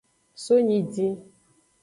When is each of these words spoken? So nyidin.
So 0.43 0.55
nyidin. 0.67 1.13